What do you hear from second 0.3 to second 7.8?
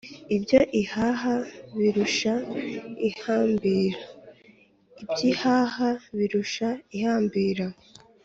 Ibyo ihaha birushya ihambira. [Iby’ihaha birushya ihambira.]